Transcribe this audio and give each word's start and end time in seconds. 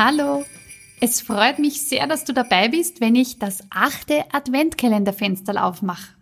Hallo, 0.00 0.44
es 1.00 1.20
freut 1.20 1.58
mich 1.58 1.82
sehr, 1.82 2.06
dass 2.06 2.22
du 2.22 2.32
dabei 2.32 2.68
bist, 2.68 3.00
wenn 3.00 3.16
ich 3.16 3.40
das 3.40 3.64
achte 3.68 4.32
Adventkalenderfenster 4.32 5.64
aufmache. 5.64 6.14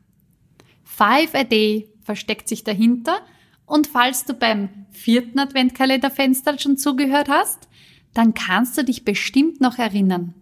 Five 0.82 1.34
a 1.34 1.44
Day 1.44 1.92
versteckt 2.00 2.48
sich 2.48 2.64
dahinter 2.64 3.18
und 3.66 3.86
falls 3.86 4.24
du 4.24 4.32
beim 4.32 4.86
vierten 4.92 5.38
Adventkalenderfenster 5.38 6.58
schon 6.58 6.78
zugehört 6.78 7.28
hast, 7.28 7.68
dann 8.14 8.32
kannst 8.32 8.78
du 8.78 8.82
dich 8.82 9.04
bestimmt 9.04 9.60
noch 9.60 9.76
erinnern. 9.76 10.32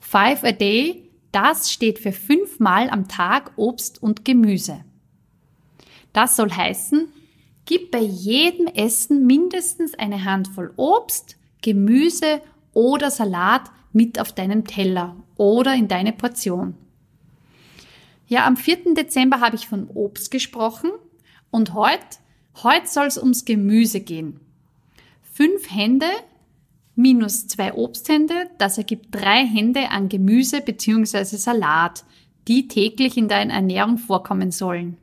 Five 0.00 0.42
a 0.42 0.50
Day, 0.50 1.08
das 1.30 1.70
steht 1.70 2.00
für 2.00 2.10
fünfmal 2.10 2.90
am 2.90 3.06
Tag 3.06 3.52
Obst 3.54 4.02
und 4.02 4.24
Gemüse. 4.24 4.84
Das 6.12 6.34
soll 6.34 6.50
heißen, 6.50 7.12
gib 7.64 7.92
bei 7.92 8.00
jedem 8.00 8.66
Essen 8.66 9.24
mindestens 9.24 9.94
eine 9.94 10.24
Handvoll 10.24 10.72
Obst, 10.74 11.36
Gemüse 11.62 12.40
oder 12.72 13.10
Salat 13.10 13.70
mit 13.92 14.20
auf 14.20 14.32
deinem 14.32 14.64
Teller 14.66 15.16
oder 15.36 15.74
in 15.74 15.88
deine 15.88 16.12
Portion. 16.12 16.74
Ja, 18.26 18.46
am 18.46 18.56
4. 18.56 18.94
Dezember 18.94 19.40
habe 19.40 19.56
ich 19.56 19.66
von 19.66 19.88
Obst 19.88 20.30
gesprochen 20.30 20.90
und 21.50 21.74
heute, 21.74 22.18
heute 22.62 22.86
soll 22.86 23.06
es 23.06 23.18
ums 23.18 23.44
Gemüse 23.44 24.00
gehen. 24.00 24.40
Fünf 25.32 25.70
Hände 25.74 26.06
minus 27.00 27.46
zwei 27.46 27.72
Obsthände, 27.74 28.50
das 28.58 28.78
ergibt 28.78 29.14
drei 29.14 29.44
Hände 29.46 29.90
an 29.90 30.08
Gemüse 30.08 30.60
bzw. 30.60 31.24
Salat, 31.24 32.04
die 32.46 32.68
täglich 32.68 33.16
in 33.16 33.28
deiner 33.28 33.54
Ernährung 33.54 33.98
vorkommen 33.98 34.50
sollen. 34.50 34.96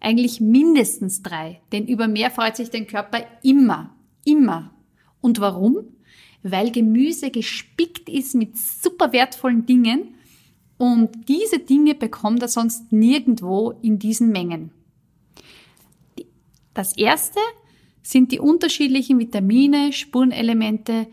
Eigentlich 0.00 0.40
mindestens 0.40 1.22
drei, 1.22 1.60
denn 1.72 1.86
über 1.86 2.06
mehr 2.06 2.30
freut 2.30 2.56
sich 2.56 2.70
dein 2.70 2.86
Körper 2.86 3.24
immer, 3.42 3.90
immer. 4.24 4.70
Und 5.20 5.40
warum? 5.40 5.78
Weil 6.42 6.70
Gemüse 6.70 7.30
gespickt 7.30 8.08
ist 8.08 8.34
mit 8.34 8.56
super 8.56 9.12
wertvollen 9.12 9.66
Dingen 9.66 10.14
und 10.78 11.28
diese 11.28 11.58
Dinge 11.58 11.94
bekommt 11.94 12.42
er 12.42 12.48
sonst 12.48 12.92
nirgendwo 12.92 13.72
in 13.82 13.98
diesen 13.98 14.30
Mengen. 14.30 14.70
Das 16.74 16.96
erste 16.96 17.40
sind 18.02 18.32
die 18.32 18.38
unterschiedlichen 18.38 19.18
Vitamine, 19.18 19.92
Spurenelemente, 19.92 21.06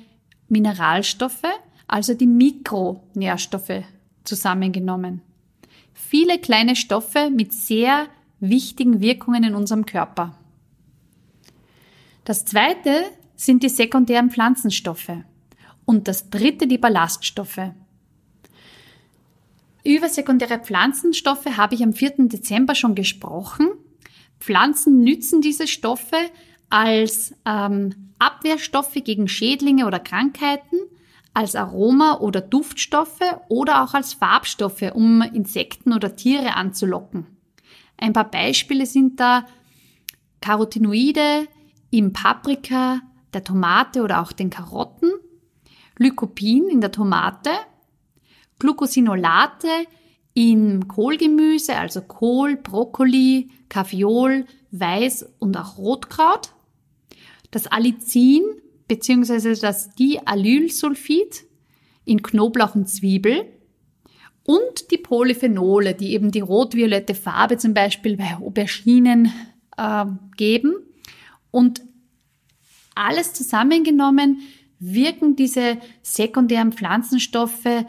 Mineralstoffe, 0.49 1.45
also 1.87 2.13
die 2.13 2.27
Mikronährstoffe 2.27 3.83
zusammengenommen. 4.23 5.21
Viele 5.93 6.37
kleine 6.37 6.75
Stoffe 6.75 7.29
mit 7.29 7.53
sehr 7.53 8.07
wichtigen 8.39 8.99
Wirkungen 8.99 9.43
in 9.43 9.55
unserem 9.55 9.85
Körper. 9.85 10.37
Das 12.25 12.45
zweite 12.45 13.05
sind 13.45 13.63
die 13.63 13.69
sekundären 13.69 14.29
Pflanzenstoffe 14.29 15.11
und 15.85 16.07
das 16.07 16.29
dritte 16.29 16.67
die 16.67 16.77
Ballaststoffe. 16.77 17.71
Über 19.83 20.07
sekundäre 20.07 20.59
Pflanzenstoffe 20.59 21.57
habe 21.57 21.75
ich 21.75 21.83
am 21.83 21.93
4. 21.93 22.29
Dezember 22.29 22.73
schon 22.73 22.95
gesprochen. 22.95 23.69
Pflanzen 24.39 25.03
nützen 25.03 25.41
diese 25.41 25.67
Stoffe 25.67 26.15
als 26.69 27.35
ähm, 27.45 28.11
Abwehrstoffe 28.17 28.95
gegen 29.03 29.27
Schädlinge 29.27 29.85
oder 29.85 29.99
Krankheiten, 29.99 30.77
als 31.33 31.55
Aroma- 31.55 32.19
oder 32.19 32.39
Duftstoffe 32.39 33.19
oder 33.49 33.83
auch 33.83 33.93
als 33.93 34.13
Farbstoffe, 34.13 34.91
um 34.93 35.21
Insekten 35.21 35.91
oder 35.91 36.15
Tiere 36.15 36.55
anzulocken. 36.55 37.25
Ein 37.97 38.13
paar 38.13 38.29
Beispiele 38.29 38.85
sind 38.85 39.19
da 39.19 39.45
Carotinoide 40.39 41.47
im 41.89 42.13
Paprika, 42.13 43.01
der 43.33 43.43
Tomate 43.43 44.01
oder 44.01 44.21
auch 44.21 44.31
den 44.31 44.49
Karotten, 44.49 45.11
Lycopin 45.97 46.67
in 46.69 46.81
der 46.81 46.91
Tomate, 46.91 47.49
Glucosinolate 48.59 49.67
in 50.33 50.87
Kohlgemüse, 50.87 51.75
also 51.75 52.01
Kohl, 52.01 52.55
Brokkoli, 52.57 53.49
Kaviol, 53.69 54.45
Weiß 54.71 55.25
und 55.39 55.55
auch 55.57 55.77
Rotkraut, 55.77 56.53
das 57.51 57.67
Allicin 57.67 58.41
bzw. 58.87 59.55
das 59.55 59.93
Dialylsulfid 59.95 61.43
in 62.05 62.23
Knoblauch 62.23 62.75
und 62.75 62.89
Zwiebel 62.89 63.45
und 64.43 64.91
die 64.91 64.97
Polyphenole, 64.97 65.93
die 65.93 66.13
eben 66.13 66.31
die 66.31 66.41
rot-violette 66.41 67.15
Farbe 67.15 67.57
zum 67.57 67.73
Beispiel 67.73 68.17
bei 68.17 68.35
Auberginen 68.35 69.31
äh, 69.77 70.05
geben. 70.35 70.75
Und 71.51 71.81
alles 72.95 73.33
zusammengenommen 73.33 74.41
wirken 74.79 75.35
diese 75.35 75.77
sekundären 76.01 76.73
Pflanzenstoffe 76.73 77.65
äh, 77.65 77.85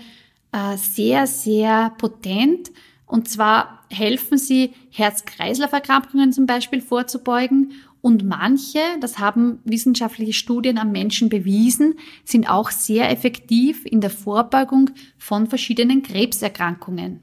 sehr, 0.76 1.26
sehr 1.26 1.90
potent. 1.98 2.70
Und 3.06 3.28
zwar 3.28 3.84
helfen 3.90 4.38
sie, 4.38 4.72
Herz-Kreislauf-Erkrankungen 4.90 6.32
zum 6.32 6.46
Beispiel 6.46 6.80
vorzubeugen. 6.80 7.72
Und 8.00 8.24
manche, 8.24 8.80
das 9.00 9.18
haben 9.18 9.60
wissenschaftliche 9.64 10.34
Studien 10.34 10.78
am 10.78 10.92
Menschen 10.92 11.28
bewiesen, 11.28 11.94
sind 12.24 12.48
auch 12.48 12.70
sehr 12.70 13.10
effektiv 13.10 13.84
in 13.86 14.00
der 14.00 14.10
Vorbeugung 14.10 14.90
von 15.18 15.46
verschiedenen 15.46 16.02
Krebserkrankungen. 16.02 17.20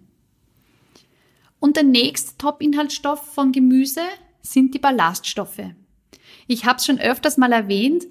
Und 1.59 1.75
der 1.77 1.83
nächste 1.83 2.37
Top-Inhaltsstoff 2.37 3.33
von 3.33 3.51
Gemüse 3.51 4.01
sind 4.41 4.73
die 4.73 4.79
Ballaststoffe. 4.79 5.61
Ich 6.51 6.65
habe 6.65 6.79
es 6.79 6.85
schon 6.85 6.99
öfters 6.99 7.37
mal 7.37 7.53
erwähnt, 7.53 8.03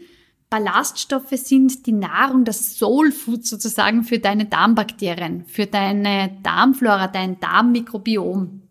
Ballaststoffe 0.48 1.28
sind 1.32 1.84
die 1.84 1.92
Nahrung, 1.92 2.46
das 2.46 2.78
Soul 2.78 3.12
Food 3.12 3.44
sozusagen 3.44 4.02
für 4.02 4.18
deine 4.18 4.46
Darmbakterien, 4.46 5.44
für 5.44 5.66
deine 5.66 6.38
Darmflora, 6.42 7.08
dein 7.08 7.38
Darmmikrobiom. 7.38 8.62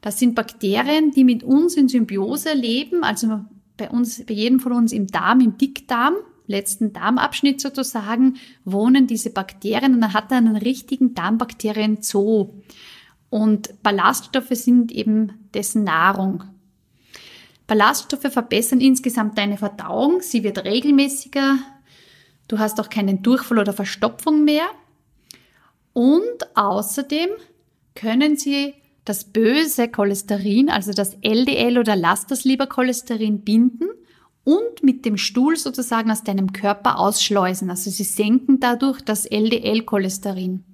Das 0.00 0.18
sind 0.18 0.34
Bakterien, 0.34 1.12
die 1.12 1.22
mit 1.22 1.44
uns 1.44 1.76
in 1.76 1.86
Symbiose 1.86 2.54
leben, 2.54 3.04
also 3.04 3.42
bei 3.76 3.88
uns, 3.88 4.26
bei 4.26 4.34
jedem 4.34 4.58
von 4.58 4.72
uns 4.72 4.90
im 4.90 5.06
Darm, 5.06 5.38
im 5.38 5.56
Dickdarm, 5.56 6.14
letzten 6.48 6.92
Darmabschnitt 6.92 7.60
sozusagen, 7.60 8.34
wohnen 8.64 9.06
diese 9.06 9.30
Bakterien 9.30 9.94
und 9.94 10.00
dann 10.00 10.12
hat 10.12 10.32
er 10.32 10.38
einen 10.38 10.56
richtigen 10.56 11.14
Darmbakterien-Zoo. 11.14 12.50
Und 13.30 13.80
Ballaststoffe 13.84 14.50
sind 14.50 14.90
eben 14.90 15.48
dessen 15.54 15.84
Nahrung. 15.84 16.42
Ballaststoffe 17.66 18.32
verbessern 18.32 18.80
insgesamt 18.80 19.38
deine 19.38 19.56
Verdauung, 19.56 20.20
sie 20.20 20.42
wird 20.42 20.64
regelmäßiger, 20.64 21.58
du 22.48 22.58
hast 22.58 22.80
auch 22.80 22.90
keinen 22.90 23.22
Durchfall 23.22 23.58
oder 23.58 23.72
Verstopfung 23.72 24.44
mehr 24.44 24.66
und 25.92 26.56
außerdem 26.56 27.28
können 27.94 28.36
sie 28.36 28.74
das 29.04 29.24
böse 29.24 29.88
Cholesterin, 29.88 30.70
also 30.70 30.92
das 30.92 31.16
LDL 31.22 31.78
oder 31.78 31.96
lass 31.96 32.26
das 32.26 32.44
lieber 32.44 32.66
Cholesterin 32.66 33.40
binden 33.40 33.88
und 34.44 34.82
mit 34.82 35.04
dem 35.04 35.16
Stuhl 35.16 35.56
sozusagen 35.56 36.10
aus 36.10 36.24
deinem 36.24 36.52
Körper 36.52 36.98
ausschleusen. 36.98 37.70
Also 37.70 37.90
sie 37.90 38.04
senken 38.04 38.60
dadurch 38.60 39.00
das 39.00 39.26
LDL-Cholesterin. 39.26 40.64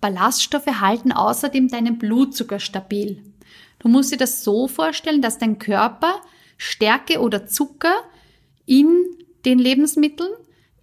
Ballaststoffe 0.00 0.80
halten 0.80 1.12
außerdem 1.12 1.68
deinen 1.68 1.98
Blutzucker 1.98 2.58
stabil. 2.58 3.22
Du 3.82 3.88
musst 3.88 4.12
dir 4.12 4.16
das 4.16 4.44
so 4.44 4.68
vorstellen, 4.68 5.22
dass 5.22 5.38
dein 5.38 5.58
Körper 5.58 6.20
Stärke 6.56 7.20
oder 7.20 7.46
Zucker 7.46 7.94
in 8.64 9.04
den 9.44 9.58
Lebensmitteln 9.58 10.30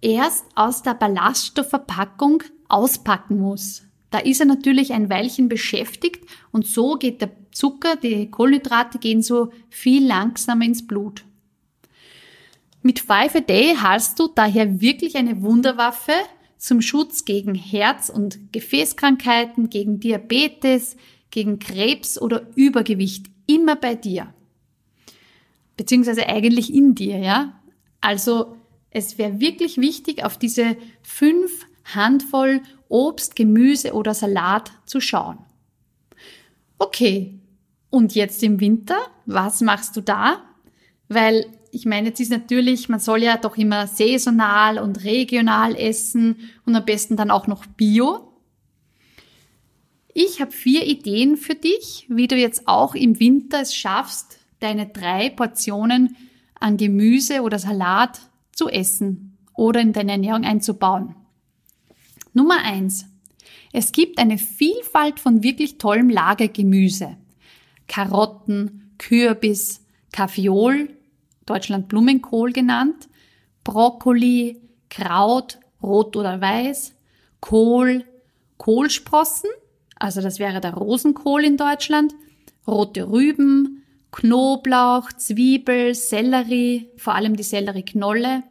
erst 0.02 0.44
aus 0.54 0.82
der 0.82 0.92
Ballaststoffverpackung 0.92 2.42
auspacken 2.68 3.38
muss. 3.38 3.84
Da 4.10 4.18
ist 4.18 4.40
er 4.40 4.46
natürlich 4.46 4.92
ein 4.92 5.08
Weilchen 5.08 5.48
beschäftigt 5.48 6.24
und 6.52 6.66
so 6.66 6.96
geht 6.96 7.22
der 7.22 7.30
Zucker, 7.52 7.96
die 7.96 8.30
Kohlenhydrate 8.30 8.98
gehen 8.98 9.22
so 9.22 9.50
viel 9.70 10.06
langsamer 10.06 10.66
ins 10.66 10.86
Blut. 10.86 11.24
Mit 12.82 13.00
Five 13.00 13.36
a 13.36 13.40
Day 13.40 13.76
hast 13.76 14.18
du 14.18 14.28
daher 14.28 14.80
wirklich 14.80 15.16
eine 15.16 15.40
Wunderwaffe 15.42 16.12
zum 16.58 16.82
Schutz 16.82 17.24
gegen 17.24 17.54
Herz- 17.54 18.10
und 18.10 18.52
Gefäßkrankheiten, 18.52 19.70
gegen 19.70 20.00
Diabetes, 20.00 20.96
gegen 21.30 21.58
Krebs 21.58 22.20
oder 22.20 22.46
Übergewicht 22.54 23.26
immer 23.46 23.76
bei 23.76 23.94
dir. 23.94 24.32
Beziehungsweise 25.76 26.26
eigentlich 26.28 26.72
in 26.72 26.94
dir, 26.94 27.18
ja? 27.18 27.60
Also 28.00 28.56
es 28.90 29.18
wäre 29.18 29.40
wirklich 29.40 29.78
wichtig, 29.78 30.24
auf 30.24 30.38
diese 30.38 30.76
fünf 31.02 31.66
Handvoll 31.94 32.62
Obst, 32.88 33.36
Gemüse 33.36 33.92
oder 33.92 34.14
Salat 34.14 34.72
zu 34.84 35.00
schauen. 35.00 35.38
Okay, 36.78 37.38
und 37.90 38.14
jetzt 38.14 38.42
im 38.42 38.60
Winter, 38.60 38.96
was 39.26 39.60
machst 39.60 39.96
du 39.96 40.00
da? 40.00 40.42
Weil 41.08 41.46
ich 41.72 41.86
meine, 41.86 42.08
jetzt 42.08 42.20
ist 42.20 42.30
natürlich, 42.30 42.88
man 42.88 43.00
soll 43.00 43.22
ja 43.22 43.36
doch 43.36 43.56
immer 43.56 43.86
saisonal 43.86 44.78
und 44.78 45.04
regional 45.04 45.76
essen 45.76 46.50
und 46.66 46.74
am 46.74 46.84
besten 46.84 47.16
dann 47.16 47.30
auch 47.30 47.46
noch 47.46 47.66
bio. 47.66 48.29
Ich 50.14 50.40
habe 50.40 50.50
vier 50.50 50.86
Ideen 50.86 51.36
für 51.36 51.54
dich, 51.54 52.06
wie 52.08 52.26
du 52.26 52.36
jetzt 52.36 52.66
auch 52.66 52.94
im 52.94 53.20
Winter 53.20 53.60
es 53.60 53.74
schaffst, 53.74 54.38
deine 54.58 54.86
drei 54.86 55.30
Portionen 55.30 56.16
an 56.58 56.76
Gemüse 56.76 57.42
oder 57.42 57.58
Salat 57.58 58.20
zu 58.52 58.68
essen 58.68 59.38
oder 59.54 59.80
in 59.80 59.92
deine 59.92 60.12
Ernährung 60.12 60.44
einzubauen. 60.44 61.14
Nummer 62.32 62.62
eins: 62.64 63.06
Es 63.72 63.92
gibt 63.92 64.18
eine 64.18 64.38
Vielfalt 64.38 65.20
von 65.20 65.42
wirklich 65.42 65.78
tollem 65.78 66.10
Lagergemüse. 66.10 67.16
Karotten, 67.86 68.92
Kürbis, 68.98 69.84
Kaffeeol, 70.12 70.88
Deutschland 71.46 71.88
Blumenkohl 71.88 72.52
genannt, 72.52 73.08
Brokkoli, 73.64 74.60
Kraut, 74.88 75.58
rot 75.82 76.16
oder 76.16 76.40
weiß, 76.40 76.94
Kohl, 77.40 78.04
Kohlsprossen, 78.58 79.50
also 80.00 80.22
das 80.22 80.38
wäre 80.38 80.60
der 80.60 80.74
Rosenkohl 80.74 81.44
in 81.44 81.56
Deutschland, 81.56 82.14
rote 82.66 83.08
Rüben, 83.08 83.84
Knoblauch, 84.10 85.12
Zwiebel, 85.12 85.94
Sellerie, 85.94 86.88
vor 86.96 87.14
allem 87.14 87.36
die 87.36 87.44
Sellerieknolle, 87.44 88.42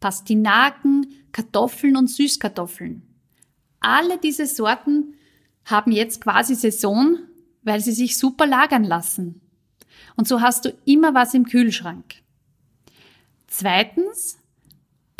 Pastinaken, 0.00 1.08
Kartoffeln 1.32 1.96
und 1.96 2.08
Süßkartoffeln. 2.08 3.02
Alle 3.80 4.18
diese 4.18 4.46
Sorten 4.46 5.14
haben 5.64 5.90
jetzt 5.90 6.20
quasi 6.20 6.54
Saison, 6.54 7.18
weil 7.62 7.80
sie 7.80 7.92
sich 7.92 8.16
super 8.16 8.46
lagern 8.46 8.84
lassen. 8.84 9.40
Und 10.16 10.28
so 10.28 10.40
hast 10.40 10.64
du 10.64 10.72
immer 10.84 11.12
was 11.12 11.34
im 11.34 11.44
Kühlschrank. 11.44 12.14
Zweitens, 13.48 14.38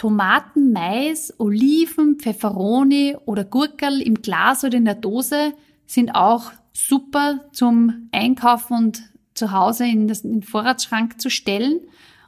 Tomaten, 0.05 0.71
Mais, 0.75 1.33
Oliven, 1.39 2.19
Pfefferoni 2.19 3.17
oder 3.25 3.43
Gurkel 3.43 4.03
im 4.03 4.17
Glas 4.17 4.63
oder 4.63 4.77
in 4.77 4.85
der 4.85 4.97
Dose 4.97 5.55
sind 5.87 6.15
auch 6.15 6.53
super 6.75 7.41
zum 7.55 8.11
Einkaufen 8.13 8.77
und 8.77 9.03
zu 9.33 9.51
Hause 9.51 9.87
in, 9.87 10.07
den 10.07 10.43
Vorratsschrank 10.43 11.23
zu 11.23 11.31
stellen. 11.31 11.81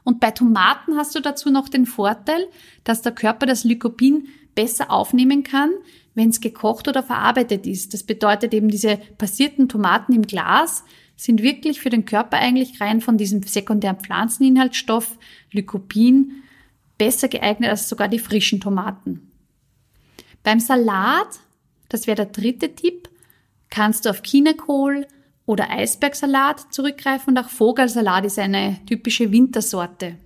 Und 0.03 0.19
bei 0.19 0.31
Tomaten 0.31 0.95
hast 0.95 1.13
du 1.13 1.19
dazu 1.19 1.51
noch 1.51 1.69
den 1.69 1.85
Vorteil, 1.85 2.47
dass 2.83 3.03
der 3.03 3.11
Körper 3.11 3.45
das 3.45 3.63
Lycopin 3.63 4.27
besser 4.55 4.89
aufnehmen 4.89 5.43
kann, 5.43 5.69
wenn 6.15 6.29
es 6.29 6.41
gekocht 6.41 6.87
oder 6.87 7.03
verarbeitet 7.03 7.67
ist. 7.67 7.93
Das 7.93 8.01
bedeutet 8.01 8.55
eben 8.55 8.69
diese 8.69 8.97
passierten 9.19 9.69
Tomaten 9.69 10.13
im 10.13 10.23
Glas 10.23 10.83
sind 11.15 11.43
wirklich 11.43 11.79
für 11.79 11.91
den 11.91 12.05
Körper 12.05 12.37
eigentlich 12.37 12.81
rein 12.81 13.01
von 13.01 13.19
diesem 13.19 13.43
sekundären 13.43 13.99
Pflanzeninhaltsstoff 13.99 15.19
Lycopin 15.51 16.41
besser 16.97 17.27
geeignet 17.27 17.69
als 17.69 17.89
sogar 17.89 18.07
die 18.07 18.19
frischen 18.19 18.59
Tomaten. 18.59 19.31
Beim 20.43 20.59
Salat, 20.59 21.39
das 21.89 22.07
wäre 22.07 22.15
der 22.15 22.25
dritte 22.27 22.73
Tipp, 22.73 23.09
kannst 23.69 24.05
du 24.05 24.09
auf 24.09 24.21
Chinakohl 24.23 25.07
oder 25.45 25.69
Eisbergsalat 25.69 26.73
zurückgreifen 26.73 27.31
und 27.31 27.43
auch 27.43 27.49
Vogelsalat 27.49 28.25
ist 28.25 28.39
eine 28.39 28.79
typische 28.85 29.31
Wintersorte. 29.31 30.17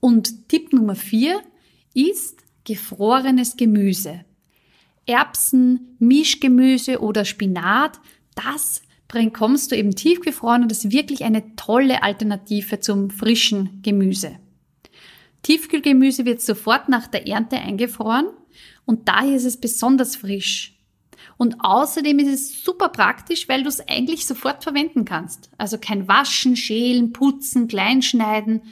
Und 0.00 0.48
Tipp 0.48 0.72
Nummer 0.72 0.94
vier 0.94 1.40
ist 1.94 2.40
gefrorenes 2.64 3.56
Gemüse. 3.56 4.24
Erbsen, 5.06 5.96
Mischgemüse 5.98 7.00
oder 7.00 7.24
Spinat, 7.24 8.00
das 8.34 8.82
kommst 9.34 9.70
du 9.70 9.76
eben 9.76 9.94
tiefgefroren 9.94 10.62
und 10.62 10.70
das 10.70 10.84
ist 10.84 10.92
wirklich 10.92 11.22
eine 11.22 11.54
tolle 11.54 12.02
Alternative 12.02 12.80
zum 12.80 13.10
frischen 13.10 13.82
Gemüse. 13.82 14.38
Tiefkühlgemüse 15.42 16.24
wird 16.24 16.40
sofort 16.40 16.88
nach 16.88 17.06
der 17.06 17.26
Ernte 17.26 17.58
eingefroren 17.58 18.26
und 18.84 19.08
daher 19.08 19.36
ist 19.36 19.44
es 19.44 19.60
besonders 19.60 20.16
frisch. 20.16 20.78
Und 21.36 21.56
außerdem 21.60 22.18
ist 22.20 22.28
es 22.28 22.64
super 22.64 22.88
praktisch, 22.88 23.48
weil 23.48 23.62
du 23.62 23.68
es 23.68 23.86
eigentlich 23.88 24.26
sofort 24.26 24.62
verwenden 24.62 25.04
kannst. 25.04 25.50
Also 25.58 25.78
kein 25.78 26.06
Waschen, 26.06 26.56
Schälen, 26.56 27.12
Putzen, 27.12 27.68
Kleinschneiden. 27.68 28.62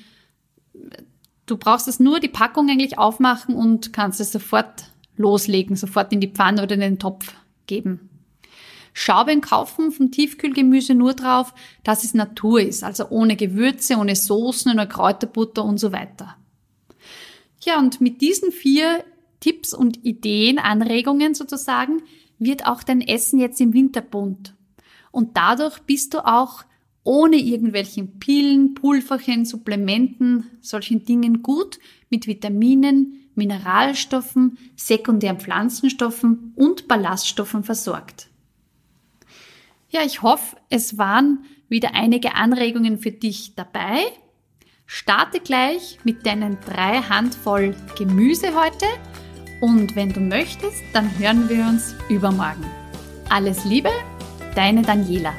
Du 1.46 1.56
brauchst 1.56 1.88
es 1.88 1.98
nur 1.98 2.20
die 2.20 2.28
Packung 2.28 2.70
eigentlich 2.70 2.98
aufmachen 2.98 3.54
und 3.54 3.92
kannst 3.92 4.20
es 4.20 4.30
sofort 4.30 4.84
loslegen, 5.16 5.74
sofort 5.74 6.12
in 6.12 6.20
die 6.20 6.30
Pfanne 6.30 6.62
oder 6.62 6.74
in 6.74 6.80
den 6.80 6.98
Topf 6.98 7.34
geben. 7.66 8.08
Schau 8.92 9.24
beim 9.24 9.40
Kaufen 9.40 9.92
vom 9.92 10.10
Tiefkühlgemüse 10.10 10.94
nur 10.94 11.14
drauf, 11.14 11.54
dass 11.84 12.04
es 12.04 12.14
Natur 12.14 12.60
ist, 12.60 12.82
also 12.82 13.08
ohne 13.08 13.36
Gewürze, 13.36 13.96
ohne 13.96 14.16
Soßen, 14.16 14.70
ohne 14.70 14.88
Kräuterbutter 14.88 15.64
und 15.64 15.78
so 15.78 15.92
weiter. 15.92 16.36
Ja, 17.60 17.78
und 17.78 18.00
mit 18.00 18.20
diesen 18.20 18.52
vier 18.52 19.04
Tipps 19.40 19.74
und 19.74 20.04
Ideen, 20.04 20.58
Anregungen 20.58 21.34
sozusagen, 21.34 22.02
wird 22.38 22.66
auch 22.66 22.82
dein 22.82 23.00
Essen 23.00 23.38
jetzt 23.38 23.60
im 23.60 23.72
Winter 23.74 24.00
bunt. 24.00 24.54
Und 25.10 25.36
dadurch 25.36 25.80
bist 25.80 26.14
du 26.14 26.24
auch 26.26 26.64
ohne 27.02 27.36
irgendwelchen 27.36 28.18
Pillen, 28.18 28.74
Pulverchen, 28.74 29.44
Supplementen, 29.44 30.46
solchen 30.60 31.04
Dingen 31.04 31.42
gut 31.42 31.78
mit 32.10 32.26
Vitaminen, 32.26 33.28
Mineralstoffen, 33.34 34.58
sekundären 34.76 35.40
Pflanzenstoffen 35.40 36.52
und 36.56 36.88
Ballaststoffen 36.88 37.64
versorgt. 37.64 38.28
Ja, 39.88 40.02
ich 40.04 40.22
hoffe, 40.22 40.56
es 40.68 40.98
waren 40.98 41.44
wieder 41.68 41.94
einige 41.94 42.34
Anregungen 42.34 42.98
für 42.98 43.12
dich 43.12 43.54
dabei. 43.54 44.00
Starte 44.92 45.38
gleich 45.38 45.98
mit 46.02 46.26
deinen 46.26 46.58
drei 46.66 47.00
Handvoll 47.00 47.76
Gemüse 47.96 48.48
heute 48.56 48.86
und 49.60 49.94
wenn 49.94 50.12
du 50.12 50.18
möchtest, 50.18 50.82
dann 50.92 51.16
hören 51.16 51.48
wir 51.48 51.64
uns 51.64 51.94
übermorgen. 52.08 52.64
Alles 53.28 53.64
Liebe, 53.64 53.90
deine 54.56 54.82
Daniela. 54.82 55.32